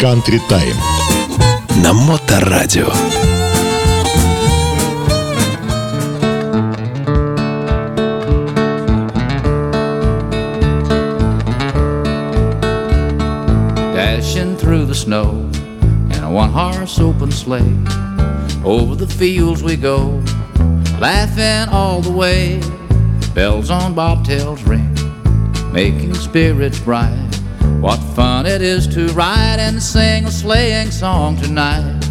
Country 0.00 0.40
Time. 0.48 0.76
На 1.82 1.92
Моторадио. 1.92 2.92
Dashing 13.94 14.56
through 14.56 14.86
the 14.86 14.94
snow 14.94 15.48
in 16.10 16.22
a 16.22 16.30
one 16.30 16.50
horse 16.50 16.98
open 17.00 17.30
sleigh. 17.30 17.74
Over 18.64 18.94
the 18.94 19.06
fields 19.06 19.62
we 19.62 19.76
go, 19.76 20.22
laughing 21.00 21.68
all 21.72 22.00
the 22.00 22.12
way. 22.12 22.60
Bells 23.34 23.70
on 23.70 23.94
bobtails 23.94 24.66
ring, 24.66 24.94
making 25.72 26.14
spirits 26.14 26.78
bright. 26.78 27.17
what 27.79 27.97
fun 28.13 28.45
it 28.45 28.61
is 28.61 28.87
to 28.87 29.07
ride 29.13 29.57
and 29.59 29.81
sing 29.81 30.25
a 30.25 30.31
sleighing 30.31 30.91
song 30.91 31.37
tonight. 31.37 32.01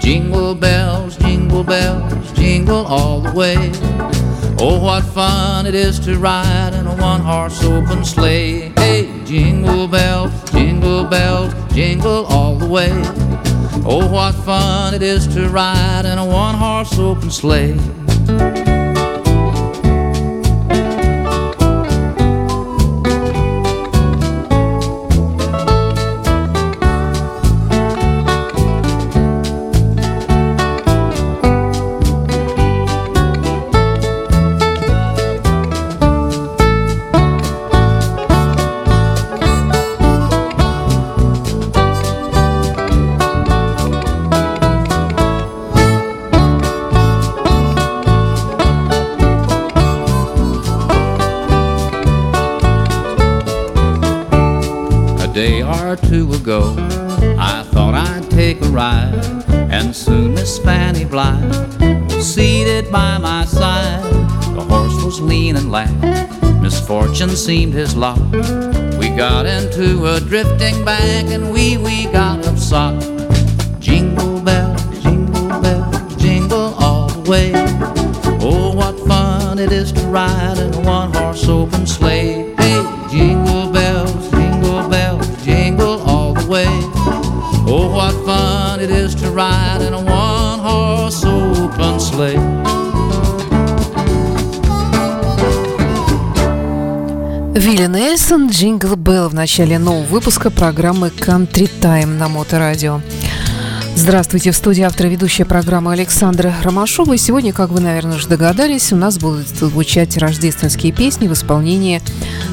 Jingle 0.00 0.54
bells, 0.54 1.18
jingle 1.18 1.62
bells, 1.62 2.32
jingle 2.32 2.86
all 2.86 3.20
the 3.20 3.30
way. 3.32 3.56
Oh, 4.58 4.80
what 4.82 5.04
fun 5.04 5.66
it 5.66 5.74
is 5.74 6.00
to 6.00 6.18
ride 6.18 6.72
in 6.72 6.86
a 6.86 6.96
one 6.96 7.20
horse 7.20 7.62
open 7.62 8.06
sleigh. 8.06 8.72
Hey, 8.76 9.12
jingle 9.26 9.86
bells, 9.86 10.32
jingle 10.50 11.04
bells, 11.04 11.52
jingle 11.74 12.24
all 12.26 12.54
the 12.54 12.66
way. 12.66 12.90
Oh, 13.84 14.08
what 14.10 14.34
fun 14.34 14.94
it 14.94 15.02
is 15.02 15.26
to 15.34 15.50
ride 15.50 16.06
in 16.06 16.16
a 16.16 16.24
one 16.24 16.54
horse 16.54 16.98
open 16.98 17.30
sleigh. 17.30 17.76
Seemed 67.34 67.72
his 67.72 67.96
lot. 67.96 68.20
We 68.98 69.08
got 69.08 69.46
into 69.46 70.06
a 70.06 70.20
drifting 70.20 70.84
bank, 70.84 71.30
and 71.30 71.52
we 71.52 71.76
we 71.78 72.04
got 72.06 72.46
upsot. 72.46 73.15
Вилли 97.66 97.88
Нельсон, 97.88 98.48
Джингл 98.48 98.94
Белл 98.94 99.28
в 99.28 99.34
начале 99.34 99.80
нового 99.80 100.04
выпуска 100.04 100.50
программы 100.50 101.08
Country 101.08 101.68
Time 101.80 102.16
на 102.16 102.28
Моторадио. 102.28 103.00
Здравствуйте, 103.96 104.52
в 104.52 104.56
студии 104.56 104.82
автора 104.82 105.08
ведущая 105.08 105.46
программы 105.46 105.92
Александра 105.92 106.54
Ромашова. 106.62 107.14
И 107.14 107.18
сегодня, 107.18 107.52
как 107.52 107.70
вы, 107.70 107.80
наверное, 107.80 108.18
уже 108.18 108.28
догадались, 108.28 108.92
у 108.92 108.96
нас 108.96 109.18
будут 109.18 109.48
звучать 109.48 110.16
рождественские 110.16 110.92
песни 110.92 111.26
в 111.26 111.32
исполнении 111.32 112.00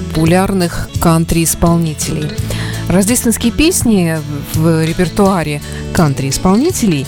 популярных 0.10 0.90
кантри-исполнителей. 1.00 2.32
Рождественские 2.90 3.52
песни 3.52 4.18
в 4.56 4.84
репертуаре 4.84 5.62
кантри-исполнителей 5.94 7.06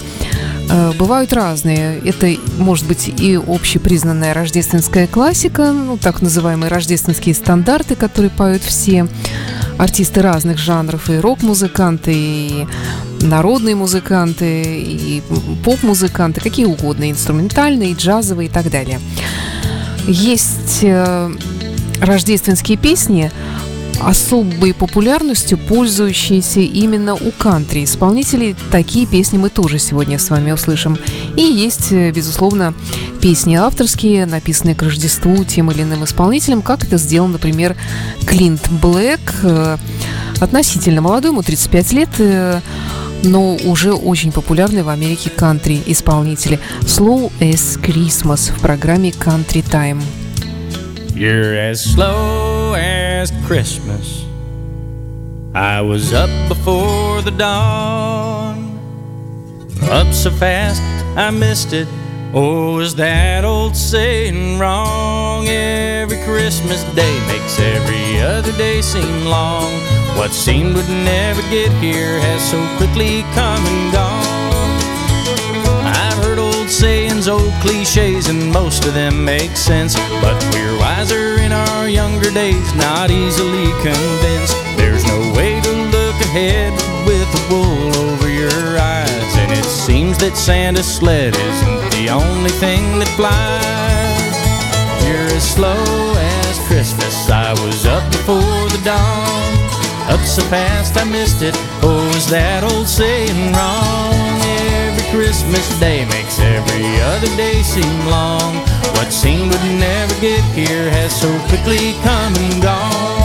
бывают 0.97 1.33
разные. 1.33 1.99
Это 1.99 2.35
может 2.57 2.87
быть 2.87 3.07
и 3.07 3.35
общепризнанная 3.35 4.33
рождественская 4.33 5.07
классика, 5.07 5.71
ну, 5.71 5.97
так 5.97 6.21
называемые 6.21 6.69
рождественские 6.69 7.35
стандарты, 7.35 7.95
которые 7.95 8.31
поют 8.31 8.63
все 8.63 9.07
артисты 9.77 10.21
разных 10.21 10.57
жанров, 10.57 11.09
и 11.09 11.17
рок-музыканты, 11.17 12.13
и 12.15 12.67
народные 13.21 13.75
музыканты, 13.75 14.63
и 14.81 15.21
поп-музыканты, 15.63 16.41
какие 16.41 16.65
угодно, 16.65 17.09
инструментальные, 17.09 17.93
джазовые 17.93 18.47
и 18.47 18.51
так 18.51 18.69
далее. 18.69 18.99
Есть 20.07 20.79
э, 20.83 21.31
рождественские 21.99 22.77
песни, 22.77 23.31
особой 24.01 24.73
популярностью 24.73 25.57
пользующиеся 25.57 26.59
именно 26.59 27.15
у 27.15 27.31
кантри 27.31 27.83
исполнителей. 27.83 28.55
Такие 28.71 29.05
песни 29.05 29.37
мы 29.37 29.49
тоже 29.49 29.79
сегодня 29.79 30.19
с 30.19 30.29
вами 30.29 30.51
услышим. 30.51 30.97
И 31.35 31.41
есть, 31.41 31.91
э, 31.91 32.11
безусловно, 32.11 32.73
песни 33.21 33.55
авторские, 33.55 34.25
написанные 34.25 34.75
к 34.75 34.81
Рождеству 34.81 35.43
тем 35.43 35.71
или 35.71 35.83
иным 35.83 36.03
исполнителем, 36.03 36.61
как 36.61 36.83
это 36.83 36.97
сделал, 36.97 37.27
например, 37.27 37.75
Клинт 38.25 38.69
Блэк, 38.69 39.33
э, 39.43 39.77
относительно 40.39 41.01
молодой, 41.01 41.31
ему 41.31 41.41
35 41.41 41.93
лет, 41.93 42.09
э, 42.19 42.59
но 43.23 43.55
уже 43.55 43.93
очень 43.93 44.31
популярный 44.31 44.83
в 44.83 44.89
Америке 44.89 45.29
кантри 45.29 45.81
исполнители 45.85 46.59
Slow 46.81 47.31
as 47.39 47.81
Christmas 47.81 48.51
в 48.51 48.59
программе 48.59 49.09
Country 49.09 49.63
Time. 49.63 50.01
You're 51.15 51.71
as 51.71 51.81
slow 51.81 52.54
as 53.25 53.47
Christmas. 53.47 54.23
I 55.55 55.81
was 55.81 56.13
up 56.13 56.29
before 56.47 57.23
the 57.23 57.31
dawn. 57.31 58.57
Up 59.83 60.13
so 60.13 60.29
fast 60.29 60.81
I 61.17 61.31
missed 61.31 61.73
it. 61.73 61.87
Oh, 62.33 62.79
is 62.79 62.93
that 62.95 63.43
old 63.43 63.75
saying 63.75 64.59
wrong? 64.59 65.47
Every 65.47 66.21
Christmas 66.23 66.83
day 66.93 67.15
makes 67.31 67.59
every 67.59 68.21
other 68.21 68.51
day 68.57 68.81
seem 68.81 69.25
long. 69.25 69.71
What 70.17 70.31
seemed 70.31 70.75
would 70.75 70.89
never 70.89 71.41
get 71.49 71.71
here 71.85 72.19
has 72.27 72.41
so 72.51 72.59
quickly 72.77 73.23
come 73.33 73.63
and 73.65 73.93
gone. 73.93 74.24
Sayings, 77.25 77.27
old 77.27 77.53
cliches, 77.61 78.27
and 78.27 78.51
most 78.51 78.85
of 78.85 78.93
them 78.93 79.23
make 79.23 79.55
sense. 79.57 79.95
But 80.21 80.41
we're 80.53 80.77
wiser 80.79 81.39
in 81.41 81.51
our 81.51 81.89
younger 81.89 82.31
days, 82.31 82.73
not 82.75 83.11
easily 83.11 83.71
convinced. 83.81 84.55
There's 84.77 85.05
no 85.05 85.33
way 85.33 85.61
to 85.61 85.71
look 85.71 86.15
ahead 86.21 86.73
with 87.05 87.27
the 87.31 87.43
wool 87.49 87.95
over 88.09 88.29
your 88.29 88.77
eyes. 88.77 89.37
And 89.37 89.51
it 89.51 89.65
seems 89.65 90.17
that 90.19 90.35
Santa's 90.35 90.87
sled 90.87 91.35
isn't 91.35 91.91
the 91.91 92.09
only 92.09 92.51
thing 92.51 92.99
that 92.99 93.09
flies. 93.15 94.35
You're 95.05 95.37
as 95.37 95.47
slow 95.55 96.13
as 96.17 96.59
Christmas. 96.67 97.29
I 97.29 97.51
was 97.65 97.85
up 97.85 98.05
before 98.11 98.69
the 98.69 98.81
dawn. 98.83 99.55
Up 100.09 100.21
so 100.21 100.43
fast 100.43 100.97
I 100.97 101.03
missed 101.03 101.41
it. 101.41 101.55
Oh, 101.81 102.11
is 102.15 102.27
that 102.29 102.63
old 102.63 102.87
saying 102.87 103.53
wrong? 103.53 104.34
Every 104.95 105.11
Christmas 105.11 105.77
day 105.77 106.05
makes 106.05 106.39
every 106.39 107.01
other 107.01 107.27
day 107.35 107.61
seem 107.63 108.07
long. 108.07 108.55
What 108.95 109.11
seemed 109.11 109.51
would 109.51 109.61
never 109.77 110.13
get 110.21 110.41
here 110.55 110.89
has 110.89 111.19
so 111.19 111.37
quickly 111.49 111.95
come 112.01 112.33
and 112.37 112.63
gone. 112.63 113.24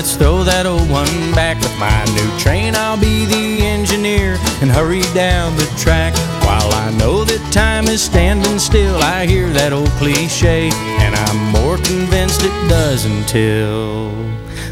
Let's 0.00 0.16
throw 0.16 0.44
that 0.44 0.64
old 0.64 0.88
one 0.88 1.12
back 1.36 1.60
with 1.60 1.76
my 1.76 1.92
new 2.16 2.24
train. 2.40 2.72
I'll 2.74 2.96
be 2.96 3.26
the 3.28 3.60
engineer 3.60 4.40
and 4.64 4.72
hurry 4.72 5.04
down 5.12 5.54
the 5.60 5.68
track. 5.76 6.16
While 6.40 6.72
I 6.72 6.88
know 6.96 7.22
that 7.28 7.44
time 7.52 7.84
is 7.84 8.00
standing 8.00 8.58
still, 8.58 8.96
I 8.96 9.26
hear 9.26 9.52
that 9.52 9.74
old 9.74 9.92
cliche, 10.00 10.72
and 11.04 11.12
I'm 11.12 11.52
more 11.52 11.76
convinced 11.76 12.40
it 12.40 12.56
does 12.72 13.04
until 13.04 14.16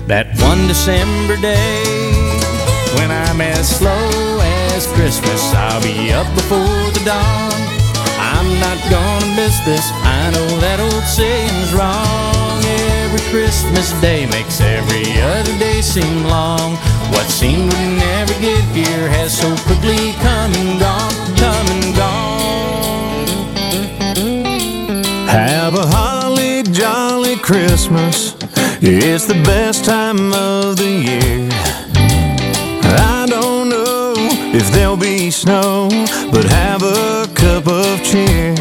that 0.09 0.33
one 0.41 0.65
December 0.65 1.37
day 1.37 1.85
when 2.97 3.13
I'm 3.13 3.45
as 3.45 3.69
slow 3.69 4.09
as 4.73 4.89
Christmas. 4.97 5.45
I'll 5.53 5.85
be 5.85 6.09
up 6.09 6.25
before 6.41 6.89
the 6.97 7.05
dawn. 7.05 7.53
I'm 8.17 8.49
not 8.65 8.81
gonna 8.89 9.37
miss 9.37 9.61
this. 9.69 9.93
I 10.09 10.33
know 10.33 10.49
that 10.65 10.81
old 10.81 11.05
saying's 11.05 11.77
wrong. 11.77 12.48
Every 13.19 13.31
Christmas 13.31 13.93
day 14.01 14.27
makes 14.27 14.61
every 14.61 15.21
other 15.21 15.59
day 15.59 15.81
seem 15.81 16.25
long. 16.25 16.77
What 17.11 17.27
seemed 17.27 17.73
we 17.73 17.97
never 17.97 18.33
get 18.41 18.63
here 18.75 19.09
has 19.09 19.37
so 19.37 19.57
quickly 19.67 20.13
come 20.21 20.53
and 20.55 20.79
gone, 20.79 21.13
come 21.37 21.67
and 21.69 21.97
gone. 21.97 23.27
Have 25.29 25.75
a 25.75 25.87
holly 25.87 26.63
jolly 26.65 27.37
Christmas. 27.37 28.37
It's 28.81 29.27
the 29.27 29.43
best 29.43 29.85
time 29.85 30.33
of 30.33 30.77
the 30.77 30.89
year. 30.89 31.49
I 33.11 33.27
don't 33.29 33.69
know 33.69 34.15
if 34.55 34.71
there'll 34.73 34.97
be 34.97 35.31
snow, 35.31 35.89
but 36.31 36.45
have 36.45 36.83
a 36.83 37.27
cup 37.35 37.67
of 37.67 38.03
cheer. 38.05 38.55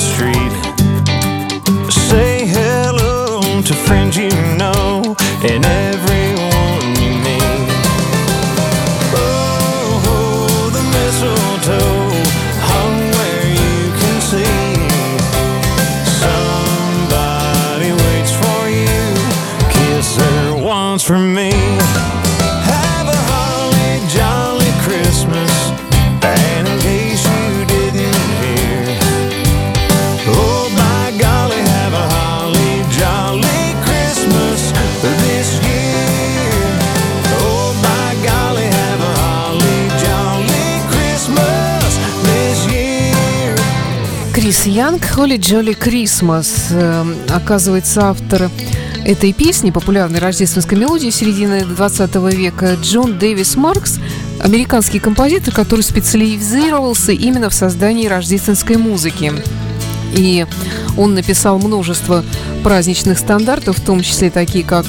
Street, 0.00 0.52
say 1.92 2.46
hello 2.46 3.60
to 3.60 3.74
friends 3.74 4.16
you 4.16 4.29
Крис 44.62 44.76
Янг, 44.76 45.06
Холли 45.06 45.38
Джоли 45.38 45.72
Крисмас. 45.72 46.66
Оказывается, 47.30 48.10
автор 48.10 48.50
этой 49.06 49.32
песни, 49.32 49.70
популярной 49.70 50.18
рождественской 50.18 50.76
мелодии 50.76 51.08
середины 51.08 51.64
20 51.64 52.14
века, 52.34 52.76
Джон 52.82 53.18
Дэвис 53.18 53.56
Маркс, 53.56 53.98
американский 54.38 54.98
композитор, 54.98 55.54
который 55.54 55.80
специализировался 55.80 57.12
именно 57.12 57.48
в 57.48 57.54
создании 57.54 58.06
рождественской 58.06 58.76
музыки. 58.76 59.32
И 60.12 60.44
он 60.98 61.14
написал 61.14 61.58
множество 61.58 62.22
праздничных 62.62 63.18
стандартов, 63.18 63.78
в 63.78 63.84
том 63.84 64.02
числе 64.02 64.28
такие 64.30 64.64
как 64.64 64.84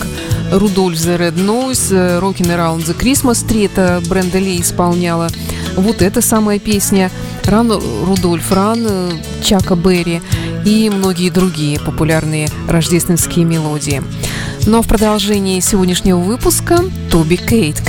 «Рудольф 0.52 0.98
the 0.98 1.18
Red 1.18 1.36
Nose», 1.36 2.20
«Rockin' 2.20 2.48
Around 2.48 2.88
the 2.88 3.00
Christmas 3.00 3.48
Tree», 3.48 3.66
это 3.68 4.02
Бренда 4.10 4.40
Ли 4.40 4.60
исполняла. 4.60 5.30
Вот 5.78 6.02
эта 6.02 6.22
самая 6.22 6.60
песня 6.60 7.10
«Ран 7.46 7.72
Рудольф», 7.72 8.52
«Ран» 8.52 8.88
Чака 9.44 9.76
Берри 9.76 10.22
и 10.66 10.90
многие 10.90 11.30
другие 11.30 11.80
популярные 11.80 12.50
рождественские 12.68 13.46
мелодии. 13.46 14.04
Ну 14.66 14.80
а 14.80 14.82
в 14.82 14.88
продолжении 14.88 15.60
сегодняшнего 15.60 16.20
выпуска 16.20 16.80
Тоби 17.10 17.36
Кейт 17.36 17.82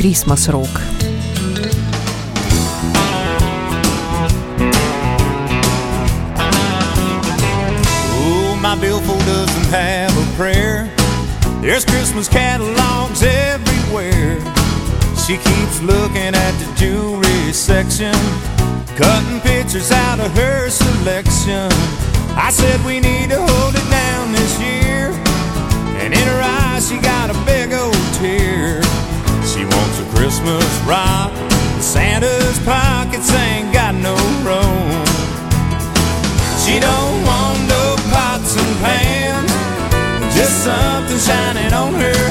a 10.11 10.37
prayer. 10.37 10.91
There's 11.61 11.85
Christmas 11.85 12.29
catalogs 12.29 13.23
everywhere. 13.23 14.39
She 15.27 15.37
keeps 15.37 15.81
looking 15.83 16.35
at 16.35 16.53
the 16.61 16.69
jewelry 16.77 17.32
section, 17.53 18.15
cutting 18.97 19.41
pictures 19.41 19.93
out 19.93 20.19
of 20.19 20.33
her 20.33 20.71
selection. 20.71 21.69
I 22.35 22.49
said 22.51 22.81
we 22.87 22.99
need 22.99 23.29
to 23.29 23.37
hold 23.37 23.75
it 23.75 23.91
down 23.91 24.33
this 24.33 24.59
year. 24.59 25.13
And 26.01 26.15
in 26.15 26.27
her 26.33 26.43
eyes, 26.43 26.89
she 26.89 26.97
got 26.99 27.29
a 27.29 27.37
big 27.45 27.73
old 27.73 27.95
tear. 28.17 28.81
She 29.45 29.65
wants 29.65 30.01
a 30.01 30.07
Christmas 30.17 30.65
rock. 30.89 31.31
Santa's 31.81 32.59
pockets 32.65 33.31
ain't 33.35 33.73
got 33.73 33.95
no 33.95 34.17
room. 34.41 35.05
She 36.65 36.81
don't 36.81 37.17
want 37.29 37.59
no 37.69 37.97
pots 38.09 38.57
and 38.57 38.77
pans, 38.81 39.53
just 40.35 40.65
something 40.65 41.19
shining 41.19 41.73
on 41.73 41.93
her 41.95 42.22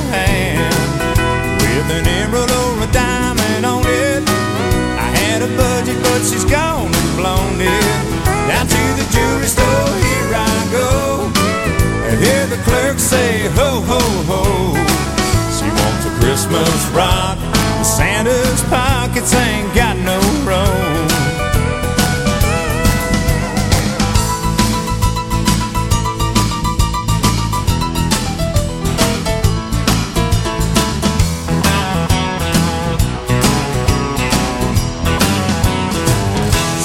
ho, 13.72 13.80
ho, 13.80 14.00
ho. 14.28 14.74
She 15.56 15.68
wants 15.70 16.06
a 16.06 16.12
Christmas 16.20 16.88
rock. 16.90 17.38
but 17.40 17.84
Santa's 17.84 18.62
pockets 18.64 19.34
ain't 19.34 19.74
got 19.74 19.96
no 19.98 20.20
room. 20.44 21.08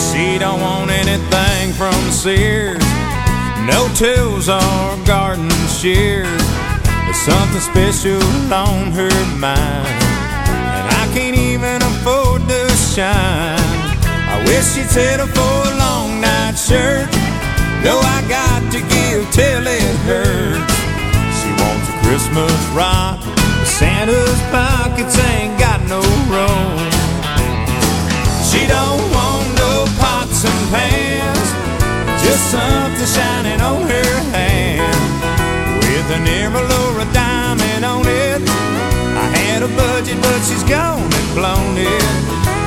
She 0.06 0.38
don't 0.38 0.60
want 0.60 0.90
anything 0.90 1.72
from 1.72 1.94
Sears. 2.12 2.78
No 3.66 3.88
tools 3.94 4.48
or 4.48 5.04
garden 5.04 5.50
shears. 5.68 6.45
Something 7.26 7.61
special 7.61 8.23
on 8.54 8.92
her 8.92 9.11
mind. 9.35 9.99
And 10.78 10.87
I 10.95 11.11
can't 11.12 11.35
even 11.35 11.83
afford 11.83 12.47
to 12.47 12.71
shine. 12.95 13.59
I 14.30 14.38
wish 14.47 14.62
she'd 14.78 14.87
settle 14.87 15.26
for 15.35 15.56
a 15.66 15.75
long 15.75 16.21
night 16.21 16.54
shirt. 16.54 17.11
Though 17.83 17.99
I 17.99 18.23
got 18.30 18.62
to 18.71 18.78
give 18.78 19.26
till 19.35 19.66
it 19.66 19.97
hurts. 20.06 20.75
She 21.42 21.50
wants 21.59 21.90
a 21.90 21.97
Christmas 22.06 22.54
rock. 22.71 23.18
Santa's 23.66 24.40
pockets 24.54 25.18
ain't 25.18 25.59
got 25.59 25.83
no 25.90 25.99
room. 26.30 26.78
She 28.47 28.71
don't 28.71 29.02
want 29.11 29.50
no 29.59 29.85
pots 29.99 30.47
and 30.47 30.62
pans, 30.71 31.49
just 32.23 32.54
something 32.54 33.11
shining 33.11 33.61
on 33.61 33.83
her 33.83 34.35
an 36.16 36.26
emerald 36.26 36.73
or 36.73 37.00
a 37.04 37.08
diamond 37.12 37.85
on 37.85 38.04
it. 38.08 38.40
I 39.20 39.26
had 39.37 39.61
a 39.62 39.70
budget, 39.76 40.16
but 40.25 40.40
she's 40.49 40.64
gone 40.64 41.04
and 41.04 41.28
blown 41.37 41.76
it. 41.76 42.04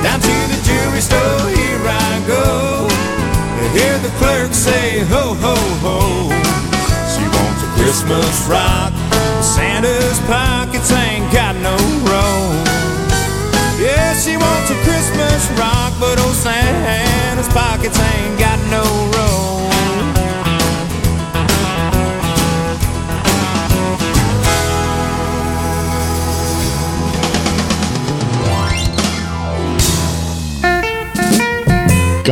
Down 0.06 0.18
to 0.22 0.36
the 0.52 0.58
jewelry 0.62 1.02
store, 1.02 1.42
here 1.58 1.82
I 1.82 2.10
go. 2.30 2.86
To 3.58 3.64
hear 3.74 3.98
the 4.06 4.12
clerk 4.22 4.54
say, 4.54 5.02
ho, 5.10 5.34
ho, 5.34 5.56
ho. 5.82 5.98
She 7.10 7.24
wants 7.26 7.60
a 7.66 7.70
Christmas 7.74 8.34
rock. 8.46 8.94
Santa's 9.42 10.18
pockets 10.30 10.90
ain't 10.92 11.26
got 11.32 11.54
no 11.58 11.74
room. 12.06 12.54
Yeah, 13.82 14.14
she 14.14 14.36
wants 14.36 14.70
a 14.70 14.78
Christmas 14.86 15.42
rock, 15.58 15.92
but 15.98 16.20
old 16.22 16.36
Santa's 16.36 17.48
pockets 17.50 17.98
ain't 17.98 18.38
got 18.38 18.58
no 18.70 18.84
room. 19.16 19.69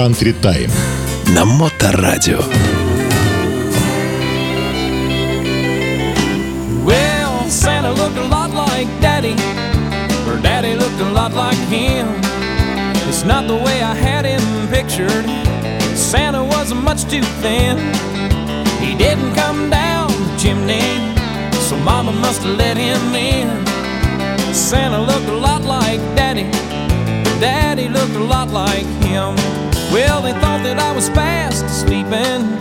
Country 0.08 0.34
Time 0.34 0.72
на 1.34 1.46
Моторадио. 1.46 2.40
Well, 6.84 7.50
Santa 7.50 7.92
looked 7.92 8.18
a 8.18 8.28
lot 8.28 8.52
like 8.52 8.88
Daddy, 9.02 9.36
or 10.28 10.38
Daddy 10.42 10.76
looked 10.76 11.00
a 11.00 11.12
lot 11.12 11.34
like 11.34 11.58
him. 11.70 12.08
It's 13.08 13.24
not 13.24 13.48
the 13.48 13.56
way 13.56 13.82
I 13.82 13.96
had 13.96 14.26
him 14.26 14.68
pictured. 14.70 15.26
Santa 15.96 16.44
wasn't 16.44 16.84
much 16.84 17.04
too 17.06 17.24
thin. 17.42 17.78
He 18.82 18.96
didn't 18.96 19.34
come 19.36 19.70
down 19.70 20.08
the 20.10 20.38
chimney, 20.38 21.14
so 21.68 21.78
Mama 21.78 22.12
must 22.12 22.42
have 22.42 22.58
let 22.58 22.78
him 22.78 23.16
in. 23.16 23.48
Santa 24.54 25.02
looked 25.02 25.28
a 25.28 25.38
lot 25.38 25.64
like 25.64 26.00
Daddy, 26.16 26.50
but 27.24 27.40
Daddy 27.40 27.88
looked 27.90 28.16
a 28.16 28.24
lot 28.24 28.50
like 28.50 28.86
him. 29.02 29.36
Well, 29.93 30.21
they 30.21 30.33
thought 30.33 30.63
that 30.65 30.79
I 30.79 30.93
was 30.93 31.09
fast 31.09 31.67
sleeping. 31.81 32.59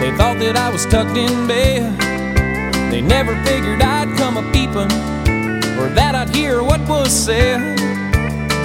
They 0.00 0.14
thought 0.16 0.38
that 0.40 0.56
I 0.56 0.68
was 0.68 0.84
tucked 0.86 1.16
in 1.16 1.46
bed. 1.48 1.98
They 2.90 3.00
never 3.00 3.34
figured 3.44 3.80
I'd 3.80 4.14
come 4.18 4.36
a 4.36 4.42
peeping, 4.52 4.92
or 5.80 5.88
that 5.94 6.14
I'd 6.14 6.34
hear 6.34 6.62
what 6.62 6.80
was 6.86 7.10
said. 7.10 7.78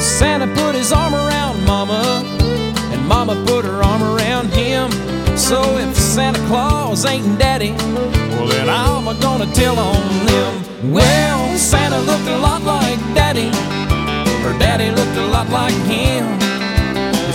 Santa 0.02 0.48
put 0.56 0.76
his 0.76 0.92
arm 0.92 1.16
around 1.16 1.64
Mama, 1.66 2.24
and 2.92 3.08
Mama 3.08 3.42
put 3.48 3.64
her 3.64 3.82
arm 3.82 4.04
around 4.04 4.52
him. 4.52 4.92
So 5.38 5.78
if 5.78 5.96
Santa 5.96 6.40
Claus 6.48 7.06
ain't 7.06 7.40
Daddy, 7.40 7.72
well 8.36 8.48
then 8.48 8.70
I'm 8.70 9.06
gonna 9.20 9.52
tell 9.54 9.80
on 9.80 10.26
them. 10.26 10.92
Well, 10.92 11.58
Santa 11.58 12.00
looked 12.00 12.28
a 12.28 12.38
lot 12.38 12.62
like 12.64 13.00
Daddy, 13.16 13.48
or 14.44 14.52
Daddy 14.60 14.92
looked 14.92 15.18
a 15.18 15.28
lot 15.28 15.50
like 15.50 15.74
him. 15.88 16.41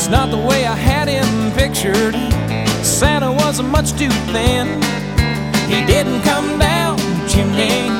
Not 0.08 0.30
the 0.30 0.38
way 0.38 0.64
I 0.64 0.76
had 0.76 1.08
him 1.08 1.52
pictured. 1.52 2.14
Santa 2.84 3.30
wasn't 3.30 3.70
much 3.70 3.90
too 3.98 4.08
thin. 4.32 4.80
He 5.68 5.84
didn't 5.84 6.22
come 6.22 6.58
down 6.58 6.96
chimney, 7.28 7.90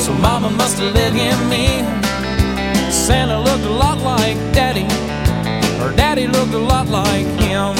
so 0.00 0.12
Mama 0.14 0.50
must 0.50 0.78
have 0.78 0.94
let 0.94 1.12
him 1.12 1.52
in. 1.52 1.84
Santa 2.90 3.38
looked 3.38 3.64
a 3.64 3.70
lot 3.70 3.98
like 3.98 4.36
Daddy, 4.52 4.86
or 5.82 5.94
Daddy 5.94 6.26
looked 6.26 6.54
a 6.54 6.58
lot 6.58 6.88
like 6.88 7.26
him. 7.38 7.74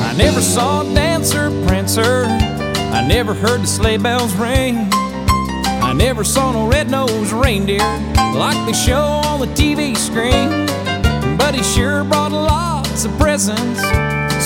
I 0.00 0.14
never 0.16 0.40
saw 0.40 0.82
a 0.82 0.94
Dancer 0.94 1.50
Prancer. 1.66 2.26
I 2.94 3.04
never 3.06 3.34
heard 3.34 3.62
the 3.62 3.66
sleigh 3.66 3.98
bells 3.98 4.32
ring. 4.36 4.88
I 5.90 5.92
never 5.92 6.22
saw 6.22 6.52
no 6.52 6.68
red-nosed 6.68 7.32
reindeer 7.32 7.82
like 8.36 8.64
they 8.64 8.72
show 8.72 9.02
on 9.26 9.40
the 9.40 9.48
TV 9.58 9.96
screen. 9.96 10.68
But 11.36 11.52
he 11.52 11.64
sure 11.64 12.04
brought 12.04 12.30
lots 12.30 13.04
of 13.04 13.10
presents, 13.18 13.80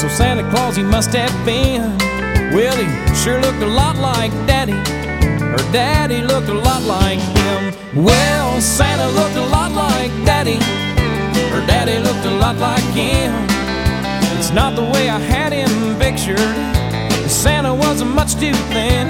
so 0.00 0.08
Santa 0.08 0.48
Claus 0.48 0.74
he 0.74 0.82
must 0.82 1.12
have 1.12 1.34
been. 1.44 1.98
Well, 2.54 2.74
he 2.74 3.14
sure 3.14 3.38
looked 3.42 3.60
a 3.60 3.66
lot 3.66 3.98
like 3.98 4.32
Daddy, 4.46 4.72
or 4.72 5.60
Daddy 5.70 6.22
looked 6.22 6.48
a 6.48 6.54
lot 6.54 6.80
like 6.84 7.18
him. 7.18 7.74
Well, 8.02 8.58
Santa 8.62 9.06
looked 9.10 9.36
a 9.36 9.44
lot 9.44 9.70
like 9.72 10.10
Daddy, 10.24 10.56
or 11.52 11.60
Daddy 11.66 11.98
looked 11.98 12.24
a 12.24 12.34
lot 12.40 12.56
like 12.56 12.84
him. 12.96 13.34
It's 14.38 14.50
not 14.50 14.76
the 14.76 14.84
way 14.94 15.10
I 15.10 15.18
had 15.18 15.52
him 15.52 15.98
pictured. 15.98 16.38
Santa 17.28 17.74
wasn't 17.74 18.14
much 18.14 18.32
too 18.36 18.54
thin. 18.72 19.08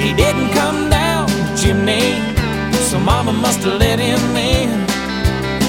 He 0.00 0.12
didn't 0.12 0.50
come 0.54 0.89
chimney, 1.60 2.16
so 2.88 2.98
Mama 2.98 3.32
must 3.34 3.60
have 3.60 3.78
let 3.78 3.98
him 3.98 4.20
in. 4.34 4.88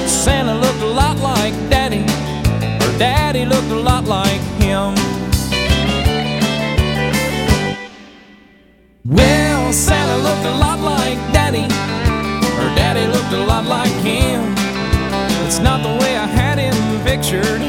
Santa 0.08 0.56
looked 0.56 0.82
a 0.82 0.86
lot 1.02 1.18
like 1.18 1.54
Daddy, 1.70 2.04
or 2.84 2.98
Daddy 2.98 3.46
looked 3.46 3.72
a 3.72 3.76
lot 3.76 4.06
like 4.06 4.42
him. 4.64 4.96
Well, 9.04 9.74
Santa 9.74 10.18
looked 10.24 10.46
a 10.46 10.56
lot 10.66 10.80
like 10.80 11.18
Daddy, 11.34 11.66
or 12.60 12.68
Daddy 12.80 13.06
looked 13.08 13.34
a 13.34 13.44
lot 13.44 13.66
like 13.66 13.92
him. 14.02 14.56
It's 15.46 15.60
not 15.60 15.84
the 15.84 15.94
way 16.02 16.16
I 16.16 16.26
had 16.26 16.58
him 16.58 16.78
pictured. 17.04 17.62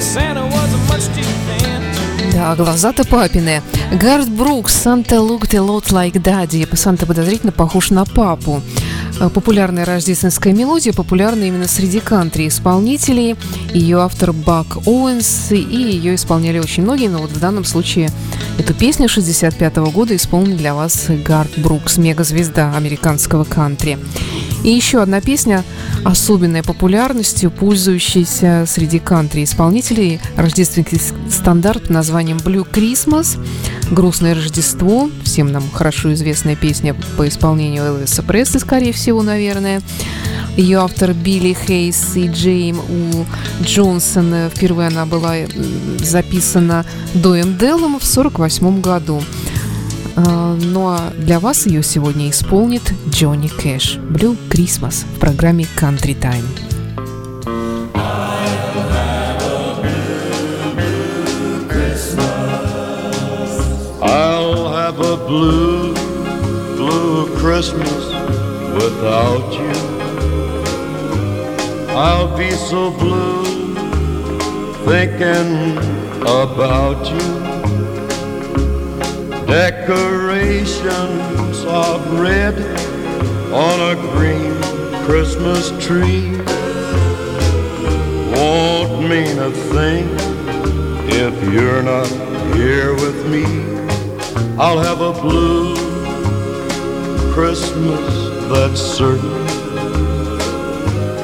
Santa 0.00 0.46
wasn't 0.46 0.88
much 0.88 1.06
too 1.16 1.32
thin. 1.46 1.87
Да, 2.38 2.54
глаза-то 2.54 3.04
папины. 3.04 3.62
Гард 3.90 4.28
Брукс, 4.28 4.72
Санта 4.72 5.16
looked 5.16 5.54
a 5.54 5.58
lot 5.58 5.86
like 5.90 6.22
daddy. 6.22 6.76
Санта 6.76 7.04
подозрительно 7.04 7.50
похож 7.50 7.90
на 7.90 8.04
папу. 8.04 8.62
Э, 9.20 9.28
Популярная 9.28 9.84
рождественская 9.84 10.52
мелодия, 10.52 10.92
популярна 10.92 11.44
именно 11.44 11.68
среди 11.68 12.00
кантри-исполнителей. 12.00 13.36
Ее 13.72 13.98
автор 13.98 14.32
Бак 14.32 14.78
Оуэнс, 14.86 15.52
и 15.52 15.56
ее 15.56 16.14
исполняли 16.14 16.58
очень 16.58 16.84
многие, 16.84 17.08
но 17.08 17.18
вот 17.18 17.30
в 17.30 17.40
данном 17.40 17.64
случае 17.64 18.10
эту 18.58 18.74
песню 18.74 19.08
65 19.08 19.76
года 19.92 20.14
исполнил 20.14 20.56
для 20.56 20.74
вас 20.74 21.06
Гард 21.08 21.50
Брукс, 21.58 21.98
мегазвезда 21.98 22.76
американского 22.76 23.44
кантри. 23.44 23.98
И 24.64 24.70
еще 24.70 25.00
одна 25.02 25.20
песня, 25.20 25.64
особенной 26.04 26.62
популярностью, 26.62 27.50
пользующаяся 27.50 28.64
среди 28.66 28.98
кантри-исполнителей, 28.98 30.20
рождественский 30.36 31.00
стандарт 31.30 31.82
под 31.82 31.90
названием 31.90 32.38
«Blue 32.38 32.66
Christmas», 32.68 33.38
«Грустное 33.90 34.34
Рождество», 34.34 35.10
всем 35.24 35.50
нам 35.52 35.64
хорошо 35.72 36.12
известная 36.12 36.56
песня 36.56 36.94
по 37.16 37.26
исполнению 37.26 37.84
Элвиса 37.84 38.22
Пресли, 38.22 38.58
скорее 38.58 38.92
всего, 38.92 39.22
наверное. 39.22 39.80
Ее 40.56 40.78
автор 40.78 41.14
Билли 41.14 41.56
Хейс 41.66 42.16
и 42.16 42.26
Джейм 42.28 42.80
У. 42.80 43.24
Джонсон. 43.62 44.50
Впервые 44.50 44.88
она 44.88 45.06
была 45.06 45.36
м, 45.36 45.48
записана 46.00 46.84
Доем 47.14 47.56
Деллом 47.56 47.98
в 47.98 48.04
1948 48.04 48.80
году. 48.80 49.22
А, 50.16 50.56
Ну 50.60 50.88
а 50.88 51.12
для 51.16 51.38
вас 51.38 51.66
ее 51.66 51.82
сегодня 51.82 52.28
исполнит 52.28 52.82
Джонни 53.08 53.48
Кэш. 53.48 53.98
Blue 54.10 54.36
Christmas 54.50 55.04
в 55.14 55.20
программе 55.20 55.66
Country 55.76 56.18
Time. 56.18 56.67
Blue, 65.28 65.92
blue 66.74 67.36
Christmas 67.36 68.06
without 68.82 69.52
you. 69.52 69.76
I'll 71.90 72.34
be 72.38 72.50
so 72.52 72.90
blue 72.92 73.74
thinking 74.86 75.76
about 76.22 77.06
you. 77.10 77.28
Decorations 79.46 80.86
of 81.66 82.18
red 82.18 82.56
on 83.52 83.80
a 83.92 83.96
green 84.12 84.56
Christmas 85.04 85.68
tree 85.84 86.30
won't 88.32 89.02
mean 89.06 89.38
a 89.40 89.50
thing 89.74 90.08
if 91.10 91.34
you're 91.52 91.82
not 91.82 92.08
here 92.54 92.94
with 92.94 93.26
me. 93.26 93.77
I'll 94.60 94.80
have 94.80 95.00
a 95.00 95.12
blue 95.12 95.76
Christmas, 97.32 98.48
that's 98.48 98.80
certain. 98.80 99.30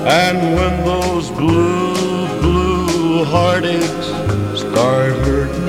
And 0.07 0.55
when 0.55 0.85
those 0.85 1.33
blue, 1.33 2.29
blue 2.41 3.25
heartaches 3.25 4.61
start 4.61 5.17
hurting, 5.27 5.69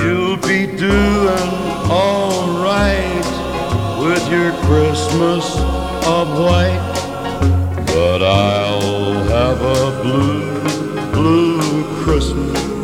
you'll 0.00 0.38
be 0.38 0.64
doing 0.78 1.50
alright 1.90 3.28
with 4.00 4.26
your 4.32 4.52
Christmas 4.64 5.44
of 6.06 6.38
white. 6.38 6.80
But 7.88 8.22
I'll 8.22 9.24
have 9.24 9.60
a 9.60 10.02
blue, 10.02 11.12
blue 11.12 11.84
Christmas. 12.02 12.77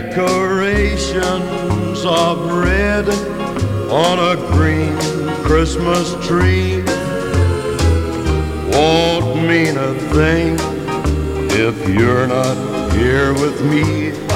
Decorations 0.00 1.20
of 2.06 2.50
red 2.50 3.06
on 3.90 4.18
a 4.18 4.36
green 4.50 4.96
Christmas 5.44 6.14
tree 6.26 6.82
won't 8.72 9.46
mean 9.46 9.76
a 9.76 9.92
thing 10.14 10.56
if 11.50 11.76
you're 11.90 12.26
not 12.26 12.56
here 12.94 13.34
with 13.34 13.60
me. 13.66 14.31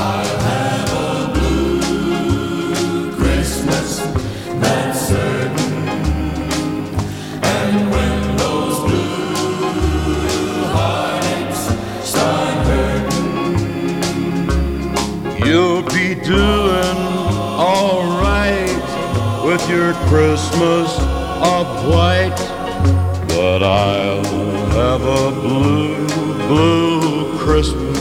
Doing 16.27 16.99
alright 17.55 18.67
with 19.45 19.63
your 19.71 19.93
Christmas 20.09 20.91
of 20.99 21.67
white, 21.89 22.35
but 23.29 23.63
I'll 23.63 24.25
have 24.75 25.03
a 25.03 25.31
blue, 25.41 26.09
blue 26.49 27.39
Christmas. 27.39 27.97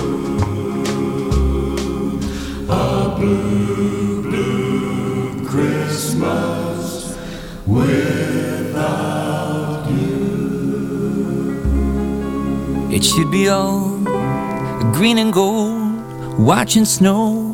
A 2.67 3.15
blue, 3.15 4.23
blue 4.23 5.45
Christmas 5.45 7.15
without 7.67 9.05
you. 9.91 10.81
It 12.91 13.03
should 13.03 13.29
be 13.29 13.49
all 13.49 13.99
green 14.93 15.19
and 15.19 15.31
gold 15.31 16.39
watching 16.39 16.85
snow 16.85 17.44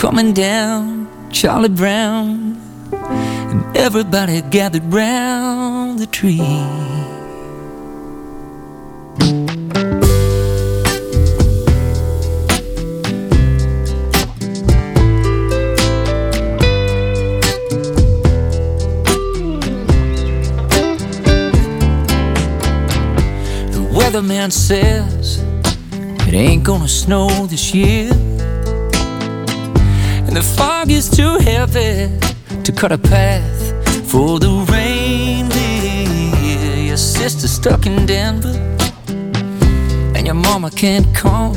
coming 0.00 0.32
down, 0.32 1.06
Charlie 1.30 1.68
Brown, 1.68 2.56
and 2.90 3.76
everybody 3.76 4.40
gathered 4.40 4.90
round 4.90 5.98
the 5.98 6.06
tree. 6.06 6.38
The 23.68 23.82
weatherman 23.92 24.50
says 24.50 25.44
it 26.26 26.32
ain't 26.32 26.64
gonna 26.64 26.88
snow 26.88 27.28
this 27.46 27.74
year. 27.74 28.29
And 30.30 30.36
the 30.36 30.42
fog 30.42 30.92
is 30.92 31.10
too 31.10 31.38
heavy 31.38 32.08
to 32.62 32.70
cut 32.70 32.92
a 32.92 32.98
path 32.98 33.74
for 34.08 34.38
the 34.38 34.64
reindeer. 34.70 36.06
Your 36.86 36.96
sister's 36.96 37.50
stuck 37.50 37.84
in 37.84 38.06
Denver, 38.06 38.54
and 40.14 40.24
your 40.24 40.36
mama 40.36 40.70
can't 40.70 41.12
come. 41.16 41.56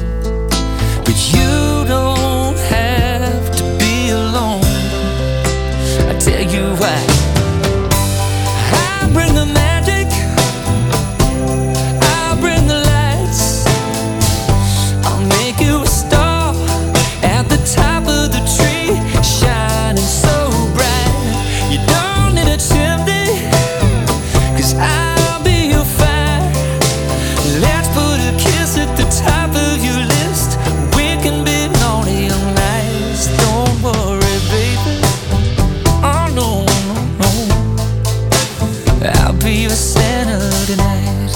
Be 39.43 39.63
your 39.63 39.71
Santa 39.71 40.39
tonight. 40.65 41.31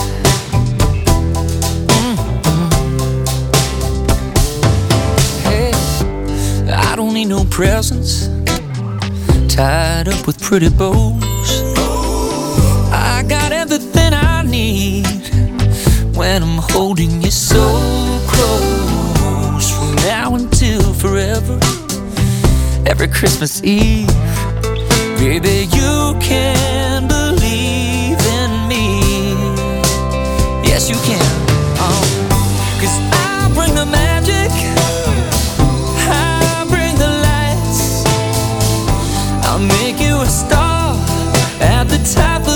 Mm-hmm. 1.91 2.69
Hey, 5.43 5.73
I 6.71 6.95
don't 6.95 7.13
need 7.13 7.25
no 7.25 7.43
presents 7.45 8.29
tied 9.49 10.07
up 10.07 10.25
with 10.25 10.41
pretty 10.41 10.69
bows. 10.69 11.21
I 12.93 13.25
got 13.27 13.51
everything 13.51 14.13
I 14.13 14.43
need 14.43 15.05
when 16.15 16.43
I'm 16.43 16.59
holding 16.59 17.21
you 17.21 17.31
so 17.31 17.61
close 18.27 19.69
from 19.75 19.95
now 20.07 20.35
until 20.35 20.93
forever. 20.93 21.59
Every 22.85 23.09
Christmas 23.09 23.61
Eve, 23.63 24.07
baby, 25.17 25.67
you 25.73 26.15
can 26.21 26.56
at 42.15 42.46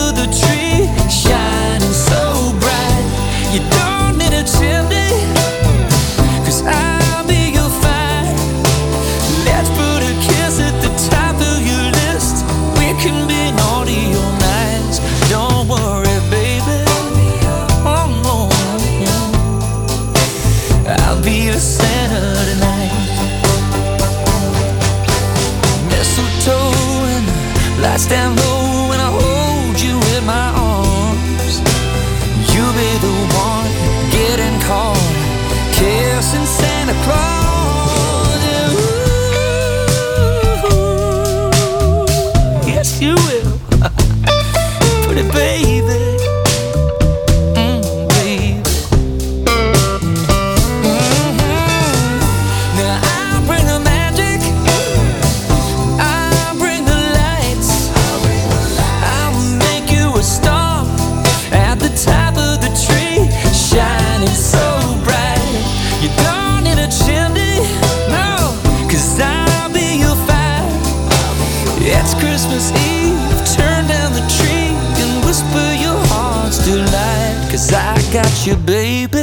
Cause 77.52 77.74
I 77.74 78.00
got 78.14 78.48
you, 78.48 78.56
baby. 78.56 79.20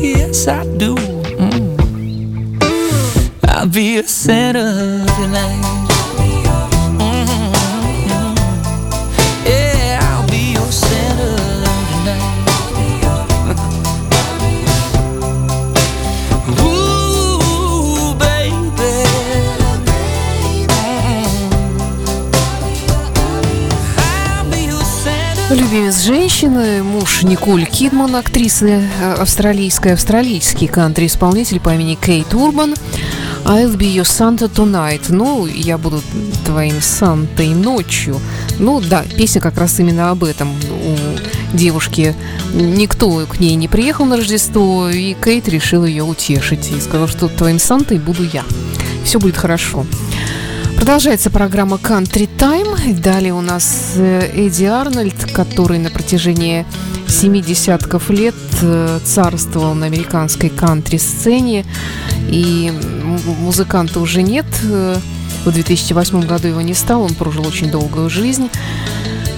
Yes, 0.00 0.46
I 0.46 0.62
do. 0.78 0.94
Mm. 0.94 1.80
I'll 3.48 3.66
be 3.66 3.98
a 3.98 4.04
center 4.04 5.04
tonight. 5.16 5.89
Женщины, 26.10 26.82
муж 26.82 27.22
Николь 27.22 27.64
Кидман, 27.66 28.16
актрисы 28.16 28.82
э, 29.00 29.12
австралийской, 29.12 29.92
австралийский 29.92 30.66
кантри-исполнитель 30.66 31.60
по 31.60 31.72
имени 31.72 31.94
Кейт 31.94 32.34
Урбан. 32.34 32.74
I'll 33.44 33.76
be 33.76 33.94
your 33.94 34.02
Santa 34.02 34.52
tonight. 34.52 35.02
Ну, 35.10 35.46
я 35.46 35.78
буду 35.78 36.02
твоим 36.44 36.80
Сантой 36.80 37.50
ночью. 37.50 38.20
Ну, 38.58 38.80
да, 38.80 39.04
песня 39.16 39.40
как 39.40 39.56
раз 39.56 39.78
именно 39.78 40.10
об 40.10 40.24
этом. 40.24 40.48
У 40.50 41.56
девушки 41.56 42.16
никто 42.54 43.24
к 43.26 43.38
ней 43.38 43.54
не 43.54 43.68
приехал 43.68 44.04
на 44.04 44.16
Рождество, 44.16 44.90
и 44.90 45.14
Кейт 45.14 45.48
решил 45.48 45.84
ее 45.84 46.02
утешить 46.02 46.72
и 46.72 46.80
сказал, 46.80 47.06
что 47.06 47.28
твоим 47.28 47.60
Сантой 47.60 48.00
буду 48.00 48.24
я. 48.24 48.42
Все 49.04 49.20
будет 49.20 49.36
хорошо. 49.36 49.86
Продолжается 50.80 51.28
программа 51.28 51.76
Country 51.76 52.26
Time. 52.38 52.98
Далее 52.98 53.34
у 53.34 53.42
нас 53.42 53.92
э, 53.96 54.30
Эдди 54.34 54.64
Арнольд, 54.64 55.30
который 55.30 55.78
на 55.78 55.90
протяжении 55.90 56.64
семи 57.06 57.42
десятков 57.42 58.08
лет 58.08 58.34
э, 58.62 58.98
царствовал 59.04 59.74
на 59.74 59.84
американской 59.84 60.48
кантри-сцене. 60.48 61.66
И 62.30 62.72
музыканта 63.40 64.00
уже 64.00 64.22
нет. 64.22 64.46
Э, 64.64 64.96
в 65.44 65.52
2008 65.52 66.22
году 66.22 66.48
его 66.48 66.62
не 66.62 66.74
стал, 66.74 67.02
он 67.02 67.14
прожил 67.14 67.46
очень 67.46 67.70
долгую 67.70 68.08
жизнь. 68.08 68.48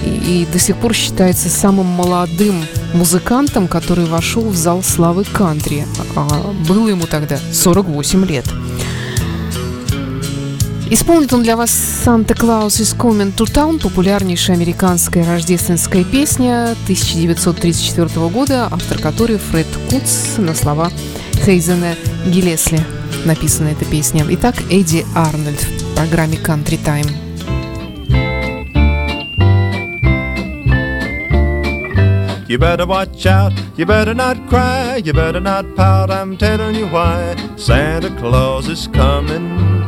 И 0.05 0.47
до 0.51 0.59
сих 0.59 0.77
пор 0.77 0.93
считается 0.93 1.49
самым 1.49 1.87
молодым 1.87 2.63
музыкантом, 2.93 3.67
который 3.67 4.05
вошел 4.05 4.47
в 4.47 4.55
зал 4.55 4.81
славы 4.81 5.25
кантри. 5.25 5.85
А 6.15 6.53
было 6.67 6.87
ему 6.87 7.05
тогда 7.05 7.37
48 7.51 8.25
лет. 8.25 8.45
Исполнит 10.93 11.33
он 11.33 11.41
для 11.41 11.57
вас 11.57 11.71
«Santa 12.05 12.37
Claus 12.37 12.79
is 12.79 12.95
Coming 12.95 13.35
to 13.35 13.51
Town», 13.51 13.81
популярнейшая 13.81 14.55
американская 14.55 15.25
рождественская 15.25 16.03
песня 16.03 16.75
1934 16.83 18.29
года, 18.29 18.67
автор 18.69 18.99
которой 18.99 19.39
Фред 19.39 19.65
Кутс 19.89 20.37
на 20.37 20.53
слова 20.53 20.91
Хейзена 21.43 21.95
Гиллесли 22.27 22.79
написана 23.25 23.69
эта 23.69 23.85
песня. 23.85 24.23
Итак, 24.29 24.53
Эдди 24.69 25.03
Арнольд 25.15 25.63
в 25.63 25.95
программе 25.95 26.37
«Country 26.37 26.79
Time». 26.85 27.09
You 32.47 32.59
better 32.59 32.85
watch 32.85 33.25
out, 33.25 33.51
you 33.77 33.87
better 33.87 34.13
not 34.13 34.37
cry, 34.47 34.97
you 34.97 35.11
better 35.11 35.41
not 35.41 35.65
pout, 35.75 36.11
I'm 36.11 36.37
telling 36.37 36.75
you 36.75 36.85
why. 36.85 37.35
Santa 37.57 38.11
Claus 38.11 38.67
is 38.67 38.87
coming 38.93 39.72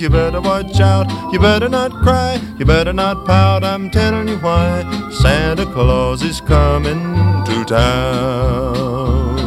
you 0.00 0.10
better 0.10 0.40
watch 0.40 0.80
out, 0.80 1.10
you 1.32 1.38
better 1.38 1.68
not 1.68 1.90
cry, 2.02 2.40
you 2.58 2.64
better 2.64 2.92
not 2.92 3.26
pout, 3.26 3.64
I'm 3.64 3.90
telling 3.90 4.28
you 4.28 4.38
why. 4.38 4.84
Santa 5.10 5.66
Claus 5.66 6.22
is 6.22 6.40
coming 6.40 7.00
to 7.44 7.64
town. 7.64 9.38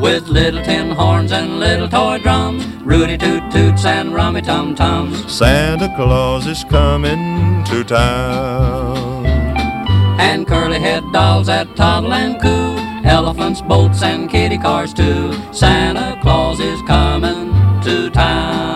With 0.00 0.28
little 0.28 0.62
tin 0.62 0.90
horns 0.90 1.32
and 1.32 1.60
little 1.60 1.88
toy 1.88 2.18
drums, 2.22 2.64
Rudy 2.82 3.18
toot 3.18 3.50
toots 3.52 3.84
and 3.84 4.14
rummy 4.14 4.40
tum 4.40 4.74
tums. 4.74 5.30
Santa 5.30 5.92
Claus 5.94 6.46
is 6.46 6.64
coming 6.64 7.62
to 7.64 7.84
town. 7.84 9.26
And 10.18 10.46
curly 10.46 10.78
head 10.78 11.04
dolls 11.12 11.48
that 11.48 11.76
toddle 11.76 12.14
and 12.14 12.40
coo. 12.40 12.78
Elephants, 13.06 13.60
boats, 13.60 14.02
and 14.02 14.30
kitty 14.30 14.56
cars 14.56 14.94
too. 14.94 15.34
Santa 15.52 16.18
Claus 16.22 16.60
is 16.60 16.80
coming 16.82 17.52
to 17.82 18.08
town. 18.10 18.69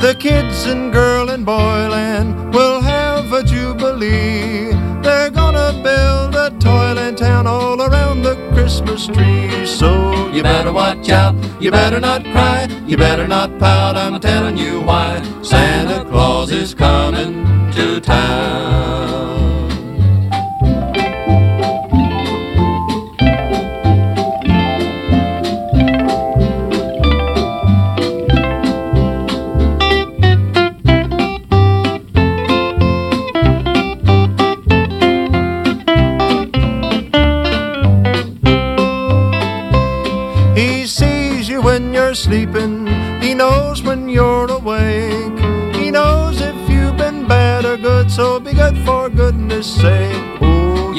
The 0.00 0.14
kids 0.14 0.64
and 0.64 0.90
girl 0.90 1.28
and 1.28 1.44
boy 1.44 1.88
land 1.90 2.54
will 2.54 2.80
have 2.80 3.30
a 3.34 3.44
jubilee. 3.44 4.72
They're 5.02 5.28
gonna 5.28 5.72
build 5.84 6.34
a 6.34 6.48
toyland 6.58 7.18
town 7.18 7.46
all 7.46 7.82
around 7.82 8.22
the 8.22 8.34
Christmas 8.54 9.06
tree. 9.06 9.66
So 9.66 10.30
You 10.32 10.42
better 10.42 10.72
watch 10.72 11.10
out, 11.10 11.34
you 11.60 11.70
better 11.70 12.00
not 12.00 12.22
cry, 12.22 12.66
you 12.86 12.96
better 12.96 13.28
not 13.28 13.58
pout, 13.58 13.96
I'm 13.96 14.18
telling 14.20 14.56
you 14.56 14.80
why. 14.80 15.20
Santa 15.42 16.04
Claus 16.08 16.50
is 16.50 16.72
coming 16.72 17.44
to 17.72 18.00
town. 18.00 18.89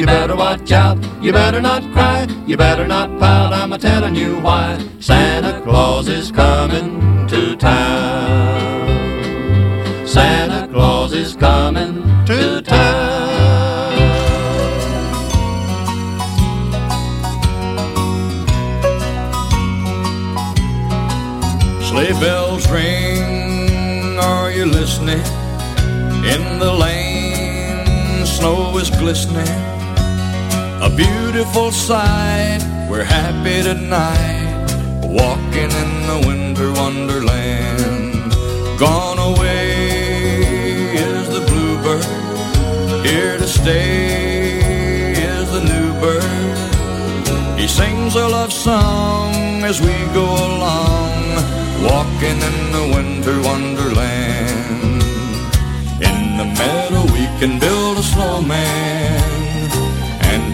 You 0.02 0.08
better 0.08 0.36
watch 0.36 0.72
out, 0.72 0.98
you 1.22 1.32
better 1.32 1.62
not 1.62 1.84
cry, 1.94 2.26
you 2.48 2.58
better 2.58 2.88
not 2.88 3.20
pout, 3.20 3.54
I'm 3.54 3.72
a 3.72 3.78
telling 3.78 4.16
you 4.16 4.40
why. 4.40 4.84
Santa 5.00 5.62
Claus 5.62 6.08
is 6.08 6.32
coming 6.32 7.28
to 7.28 7.56
town. 7.56 8.88
Santa 10.08 10.68
Claus 10.74 11.14
is 11.14 11.36
coming 11.36 12.02
to 12.26 12.64
town. 12.64 13.92
Sleigh 21.84 22.20
bells 22.20 22.68
ring, 22.72 24.18
are 24.18 24.50
you 24.50 24.66
listening? 24.66 25.22
In 26.26 26.58
the 26.58 26.74
lane, 26.74 28.26
snow 28.26 28.76
is 28.80 28.90
glistening. 28.90 29.81
A 30.82 30.90
beautiful 30.90 31.72
sight, 31.72 32.58
we're 32.90 33.04
happy 33.04 33.62
tonight. 33.62 34.66
Walking 35.04 35.70
in 35.84 35.92
the 36.10 36.24
winter 36.26 36.74
wonderland. 36.74 38.32
Gone 38.80 39.20
away 39.20 40.96
is 40.96 41.30
the 41.30 41.42
bluebird, 41.46 43.06
here 43.06 43.38
to 43.38 43.48
stay 43.48 45.14
is 45.14 45.52
the 45.52 45.62
new 45.72 45.94
bird. 46.02 47.60
He 47.60 47.68
sings 47.68 48.16
a 48.16 48.28
love 48.28 48.52
song 48.52 49.64
as 49.64 49.80
we 49.80 49.94
go 50.16 50.26
along, 50.26 51.22
walking 51.86 52.40
in 52.50 52.58
the 52.78 52.86
winter 52.96 53.40
wonderland. 53.48 55.04
In 56.02 56.38
the 56.40 56.46
meadow 56.58 57.04
we 57.14 57.28
can 57.40 57.60
build 57.60 58.00
a 58.00 58.04
snowman 58.04 59.41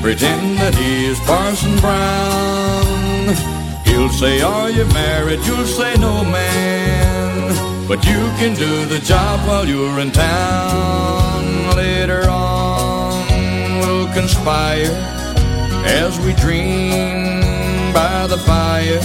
pretend 0.08 0.58
that 0.58 0.74
he 0.74 1.08
is 1.08 1.20
Parson 1.32 1.76
Brown. 1.80 3.36
He'll 3.84 4.08
say, 4.08 4.40
Are 4.40 4.70
you 4.70 4.86
married? 5.04 5.42
You'll 5.46 5.66
say, 5.66 5.96
No, 5.98 6.24
man. 6.24 7.52
But 7.90 8.06
you 8.06 8.22
can 8.40 8.56
do 8.56 8.86
the 8.86 9.00
job 9.00 9.46
while 9.46 9.68
you're 9.68 10.00
in 10.00 10.12
town. 10.12 11.76
Later 11.76 12.24
on, 12.30 13.80
we'll 13.82 14.08
conspire 14.14 14.96
as 16.02 16.18
we 16.22 16.32
dream 16.36 17.92
by 17.92 18.28
the 18.28 18.38
fire 18.38 19.02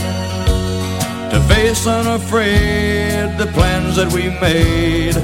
to 1.32 1.38
face 1.52 1.84
unafraid 1.84 3.38
the 3.38 3.50
plans 3.56 3.96
that 3.96 4.12
we 4.12 4.30
made, 4.46 5.16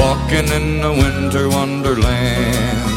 walking 0.00 0.48
in 0.58 0.82
a 0.82 0.92
winter 0.92 1.50
wonderland. 1.50 2.95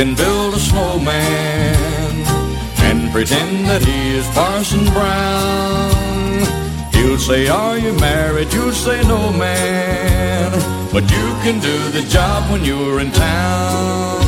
Can 0.00 0.14
build 0.14 0.54
a 0.54 0.58
snowman 0.58 2.14
and 2.88 3.12
pretend 3.12 3.66
that 3.66 3.82
he 3.84 4.16
is 4.16 4.26
Parson 4.28 4.82
Brown. 4.96 6.40
He'll 6.94 7.18
say, 7.18 7.48
Are 7.48 7.76
you 7.76 7.92
married? 8.08 8.50
You'll 8.50 8.72
say, 8.72 9.02
No, 9.02 9.30
man. 9.30 10.52
But 10.90 11.02
you 11.02 11.26
can 11.44 11.60
do 11.60 11.76
the 11.90 12.00
job 12.08 12.50
when 12.50 12.64
you're 12.64 12.98
in 13.00 13.10
town. 13.12 14.22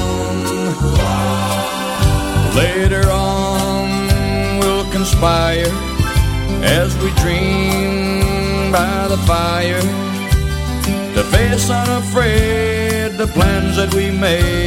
Later 2.55 3.11
on, 3.11 4.59
we'll 4.61 4.91
conspire 4.93 5.73
as 6.81 6.91
we 7.03 7.09
dream 7.23 8.71
by 8.71 9.09
the 9.09 9.21
fire 9.31 9.81
to 11.15 11.23
face 11.33 11.71
unafraid 11.71 13.13
the 13.17 13.27
plans 13.29 13.77
that 13.77 13.95
we 13.95 14.11
made 14.11 14.62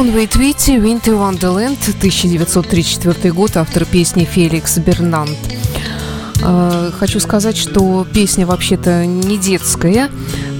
Конвей 0.00 0.26
Твити, 0.26 0.70
Winter 0.78 1.12
Wonderland, 1.12 1.76
1934 1.98 3.34
год, 3.34 3.58
автор 3.58 3.84
песни 3.84 4.24
Феликс 4.24 4.78
Бернанд. 4.78 5.36
А, 6.42 6.90
хочу 6.98 7.20
сказать, 7.20 7.58
что 7.58 8.06
песня 8.10 8.46
вообще-то 8.46 9.04
не 9.04 9.36
детская, 9.36 10.08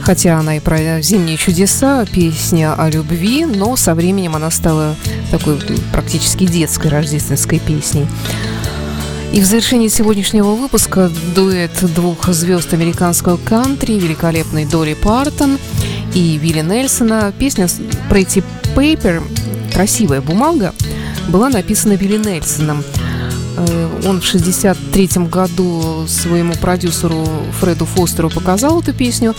хотя 0.02 0.38
она 0.38 0.58
и 0.58 0.60
про 0.60 1.00
зимние 1.00 1.38
чудеса, 1.38 2.04
песня 2.04 2.74
о 2.74 2.90
любви, 2.90 3.46
но 3.46 3.76
со 3.76 3.94
временем 3.94 4.36
она 4.36 4.50
стала 4.50 4.94
такой 5.30 5.56
практически 5.90 6.44
детской 6.44 6.88
рождественской 6.88 7.60
песней. 7.60 8.06
И 9.32 9.40
в 9.40 9.46
завершении 9.46 9.88
сегодняшнего 9.88 10.50
выпуска 10.50 11.10
дуэт 11.34 11.82
двух 11.94 12.28
звезд 12.28 12.74
американского 12.74 13.38
кантри, 13.38 13.94
великолепный 13.94 14.66
Дори 14.66 14.94
Партон 14.94 15.56
и 16.14 16.38
Вилли 16.38 16.60
Нельсона. 16.60 17.32
Песня 17.38 17.66
«Pretty 18.10 18.42
Paper», 18.74 19.22
красивая 19.72 20.20
бумага, 20.20 20.74
была 21.28 21.48
написана 21.48 21.92
Вилли 21.94 22.18
Нельсоном. 22.18 22.82
Э, 23.56 23.88
он 24.06 24.20
в 24.20 24.28
1963 24.28 25.24
году 25.26 26.06
своему 26.08 26.54
продюсеру 26.54 27.26
Фреду 27.60 27.84
Фостеру 27.84 28.30
показал 28.30 28.80
эту 28.80 28.92
песню, 28.92 29.34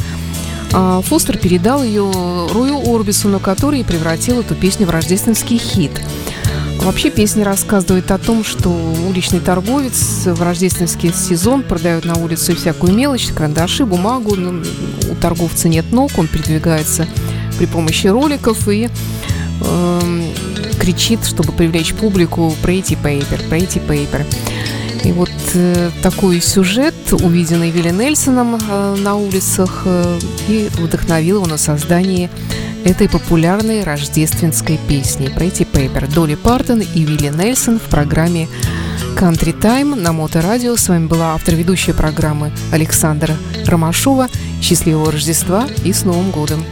а 0.74 1.02
Фостер 1.02 1.38
передал 1.38 1.84
ее 1.84 2.10
Рою 2.54 2.80
Орбисону, 2.94 3.40
который 3.40 3.84
превратил 3.84 4.40
эту 4.40 4.56
песню 4.56 4.88
в 4.88 4.90
рождественский 4.90 5.58
хит. 5.58 5.92
Вообще 6.82 7.12
песня 7.12 7.46
рассказывает 7.46 8.10
о 8.10 8.18
том, 8.18 8.44
что 8.44 8.70
уличный 9.08 9.40
торговец 9.40 10.26
в 10.26 10.42
рождественский 10.42 11.14
сезон 11.14 11.62
продает 11.62 12.06
на 12.06 12.16
улице 12.16 12.56
всякую 12.56 12.94
мелочь, 12.94 13.28
карандаши, 13.28 13.86
бумагу. 13.86 14.36
Ну, 14.36 14.64
у 15.10 15.16
торговца 15.16 15.70
нет 15.70 15.92
ног, 15.92 16.12
он 16.18 16.28
передвигается 16.28 17.08
при 17.60 17.68
помощи 17.68 18.08
роликов 18.08 18.68
и 18.68 18.90
э, 19.62 20.22
кричит, 20.80 21.24
чтобы 21.24 21.52
привлечь 21.54 21.94
публику 21.94 22.54
«Pretty 22.64 22.98
Paper, 23.02 23.48
Pretty 23.48 23.80
Paper». 23.88 24.26
И 25.04 25.12
вот 25.12 25.32
э, 25.54 25.92
такой 26.02 26.42
сюжет, 26.42 26.96
увиденный 27.12 27.70
Вилли 27.70 27.92
Нельсоном 27.92 28.56
э, 28.56 28.96
на 29.00 29.16
улицах, 29.16 29.84
э, 29.86 30.20
и 30.48 30.70
вдохновил 30.78 31.38
его 31.38 31.46
на 31.48 31.58
создание 31.58 32.30
этой 32.86 33.10
популярной 33.10 33.84
рождественской 33.84 34.80
песни 34.88 35.28
«Pretty 35.28 35.68
Paper». 35.70 36.14
Долли 36.14 36.36
Партон 36.36 36.82
и 36.82 37.04
Вилли 37.04 37.30
Нельсон 37.30 37.80
в 37.80 37.84
программе 37.84 38.48
Country 39.16 39.58
Time 39.58 39.96
на 39.96 40.14
Моторадио. 40.14 40.76
С 40.76 40.90
вами 40.90 41.08
была 41.08 41.34
автор 41.34 41.56
ведущей 41.56 41.94
программы 41.94 42.52
Александра 42.72 43.36
Ромашова. 43.66 44.28
Счастливого 44.62 45.12
Рождества 45.12 45.68
и 45.84 45.94
с 45.94 46.04
Новым 46.04 46.32
годом! 46.32 46.64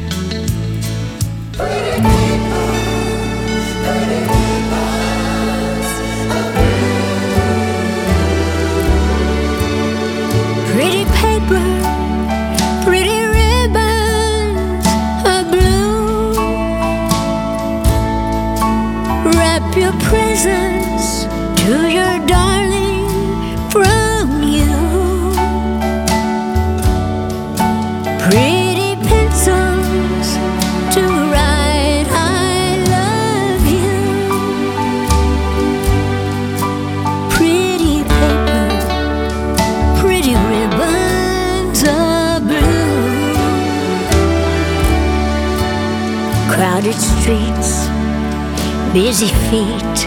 Busy 48.93 49.27
feet 49.49 49.97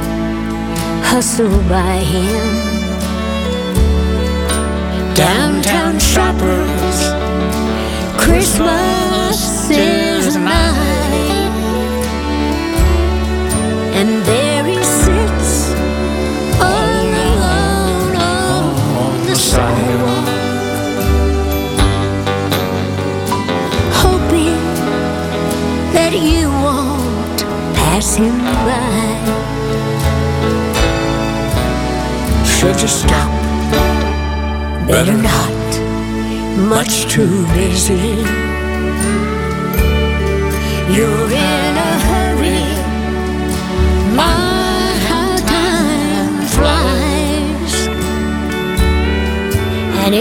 hustle 1.04 1.58
by 1.68 1.96
him. 1.98 2.46
Downtown 5.14 5.98
shoppers, 6.00 6.98
Christmas 8.18 8.91
pass 28.12 28.16
him 28.16 28.38
by. 28.66 28.82
Should 32.44 32.80
you 32.80 32.88
stop? 32.88 33.30
Better 34.86 35.16
not. 35.16 35.50
Much 36.68 37.06
too 37.06 37.46
busy. 37.54 38.24
You're 40.94 41.30
in 41.30 41.76
a 41.76 41.92
hurry. 42.08 42.64
My, 44.14 44.94
how 45.08 45.36
time 45.54 46.46
flies. 46.56 47.74
And 50.04 50.14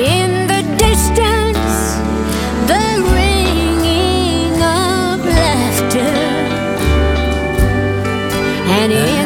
And 8.82 9.21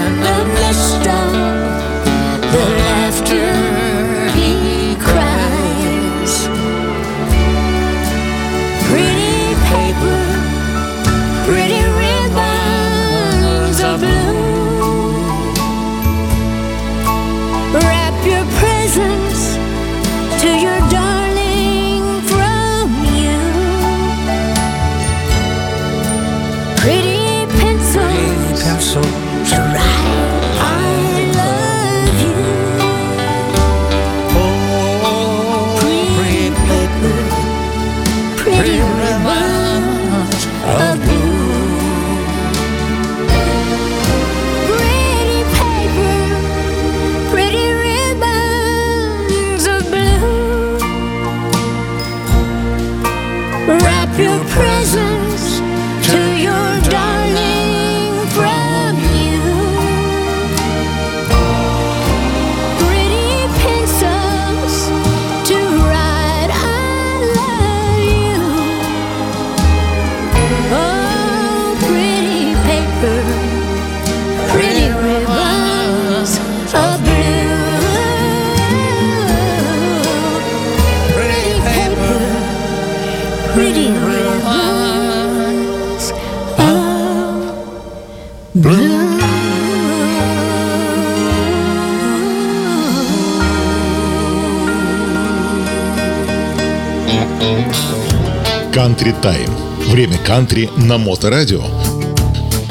Кантри 99.05 99.21
Тайм. 99.21 99.49
Время 99.91 100.17
кантри 100.17 100.69
на 100.77 100.97
Моторадио. 100.97 101.61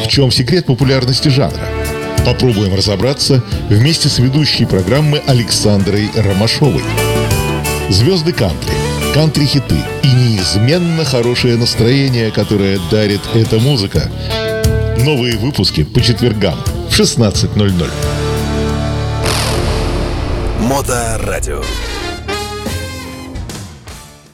В 0.05 0.09
чем 0.09 0.33
секрет 0.33 0.66
популярности 0.66 1.29
жанра? 1.29 1.64
Попробуем 2.27 2.75
разобраться 2.75 3.40
вместе 3.68 4.09
с 4.09 4.18
ведущей 4.18 4.64
программы 4.64 5.23
Александрой 5.29 6.11
Ромашовой. 6.16 6.83
Звезды 7.88 8.33
кантри, 8.33 8.73
кантри-хиты 9.14 9.77
и 10.03 10.09
неизменно 10.09 11.05
хорошее 11.05 11.57
настроение, 11.57 12.33
которое 12.33 12.81
дарит 12.90 13.20
эта 13.35 13.61
музыка. 13.61 14.11
Новые 14.99 15.37
выпуски 15.37 15.85
по 15.85 16.01
четвергам 16.01 16.59
в 16.90 16.99
16.00. 16.99 17.90
Моторадио. 20.59 21.62